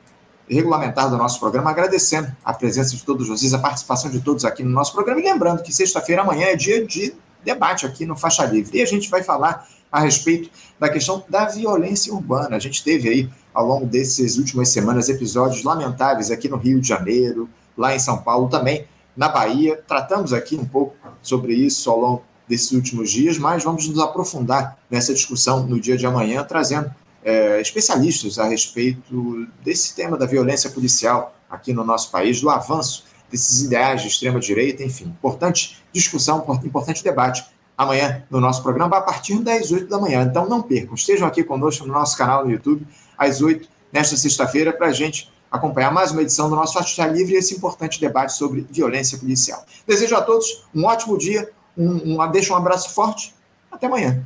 regulamentar 0.47 1.09
do 1.09 1.17
nosso 1.17 1.39
programa, 1.39 1.71
agradecendo 1.71 2.31
a 2.45 2.53
presença 2.53 2.95
de 2.95 3.03
todos 3.03 3.27
vocês, 3.27 3.51
a 3.51 3.57
participação 3.57 4.11
de 4.11 4.19
todos 4.19 4.45
aqui 4.45 4.61
no 4.61 4.69
nosso 4.69 4.93
programa. 4.93 5.19
E 5.19 5.23
lembrando 5.23 5.63
que 5.63 5.73
sexta-feira, 5.73 6.21
amanhã, 6.21 6.45
é 6.49 6.55
dia 6.55 6.85
de 6.85 7.15
debate 7.43 7.87
aqui 7.87 8.05
no 8.05 8.15
Faixa 8.15 8.45
Livre. 8.45 8.77
E 8.77 8.81
a 8.83 8.85
gente 8.85 9.09
vai 9.09 9.23
falar 9.23 9.67
a 9.91 10.01
respeito 10.01 10.51
da 10.79 10.87
questão 10.87 11.23
da 11.27 11.45
violência 11.45 12.13
urbana. 12.13 12.57
A 12.57 12.59
gente 12.59 12.83
teve 12.83 13.09
aí, 13.09 13.29
ao 13.51 13.65
longo 13.65 13.87
dessas 13.87 14.37
últimas 14.37 14.69
semanas, 14.69 15.09
episódios 15.09 15.63
lamentáveis 15.63 16.29
aqui 16.29 16.47
no 16.47 16.57
Rio 16.57 16.79
de 16.79 16.87
Janeiro, 16.87 17.49
lá 17.75 17.95
em 17.95 17.99
São 17.99 18.19
Paulo 18.19 18.49
também, 18.49 18.85
na 19.17 19.29
Bahia. 19.29 19.81
Tratamos 19.87 20.31
aqui 20.31 20.55
um 20.55 20.65
pouco 20.65 20.95
sobre 21.23 21.55
isso 21.55 21.89
ao 21.89 21.99
longo 21.99 22.23
desses 22.47 22.71
últimos 22.71 23.11
dias, 23.11 23.37
mas 23.37 23.63
vamos 23.63 23.87
nos 23.87 23.99
aprofundar 23.99 24.77
nessa 24.89 25.13
discussão 25.13 25.65
no 25.65 25.79
dia 25.79 25.97
de 25.97 26.05
amanhã, 26.05 26.43
trazendo 26.43 26.93
é, 27.23 27.61
especialistas 27.61 28.37
a 28.37 28.45
respeito 28.45 29.47
desse 29.63 29.95
tema 29.95 30.17
da 30.17 30.25
violência 30.25 30.69
policial 30.69 31.35
aqui 31.49 31.73
no 31.73 31.83
nosso 31.83 32.11
país, 32.11 32.41
do 32.41 32.49
avanço 32.49 33.05
desses 33.31 33.63
ideais 33.63 34.01
de 34.01 34.07
extrema-direita, 34.07 34.83
enfim. 34.83 35.05
Importante 35.05 35.81
discussão, 35.91 36.45
importante 36.63 37.03
debate 37.03 37.45
amanhã 37.77 38.23
no 38.29 38.39
nosso 38.39 38.61
programa, 38.61 38.97
a 38.97 39.01
partir 39.01 39.39
das 39.39 39.71
8 39.71 39.87
da 39.87 39.99
manhã. 39.99 40.23
Então 40.23 40.47
não 40.47 40.61
percam, 40.61 40.93
estejam 40.93 41.27
aqui 41.27 41.43
conosco 41.43 41.85
no 41.85 41.93
nosso 41.93 42.17
canal 42.17 42.45
no 42.45 42.51
YouTube, 42.51 42.85
às 43.17 43.41
8, 43.41 43.67
nesta 43.91 44.15
sexta-feira, 44.17 44.71
para 44.71 44.87
a 44.87 44.93
gente 44.93 45.31
acompanhar 45.51 45.91
mais 45.91 46.11
uma 46.11 46.21
edição 46.21 46.49
do 46.49 46.55
nosso 46.55 46.73
Faixa 46.73 47.05
Livre 47.07 47.33
e 47.33 47.37
esse 47.37 47.55
importante 47.55 47.99
debate 47.99 48.33
sobre 48.33 48.65
violência 48.69 49.17
policial. 49.17 49.63
Desejo 49.87 50.15
a 50.15 50.21
todos 50.21 50.65
um 50.73 50.85
ótimo 50.85 51.17
dia, 51.17 51.49
um, 51.77 52.21
um, 52.21 52.31
deixo 52.31 52.53
um 52.53 52.57
abraço 52.57 52.93
forte, 52.93 53.33
até 53.71 53.87
amanhã. 53.87 54.25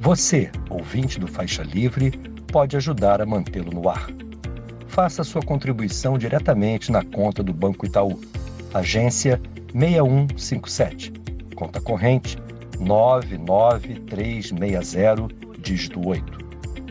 Você, 0.00 0.50
ouvinte 0.70 1.20
do 1.20 1.28
Faixa 1.28 1.62
Livre, 1.62 2.12
pode 2.50 2.74
ajudar 2.78 3.20
a 3.20 3.26
mantê-lo 3.26 3.70
no 3.70 3.90
ar. 3.90 4.08
Faça 4.86 5.22
sua 5.22 5.42
contribuição 5.42 6.16
diretamente 6.16 6.90
na 6.90 7.04
conta 7.04 7.42
do 7.42 7.52
Banco 7.52 7.84
Itaú, 7.84 8.18
agência 8.72 9.38
6157, 9.74 11.12
conta 11.54 11.78
corrente 11.78 12.38
99360, 12.80 15.28
dígito 15.58 16.08
8. 16.08 16.47